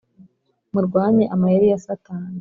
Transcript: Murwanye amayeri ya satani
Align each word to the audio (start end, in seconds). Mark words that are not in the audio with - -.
Murwanye 0.73 1.23
amayeri 1.35 1.67
ya 1.71 1.79
satani 1.85 2.39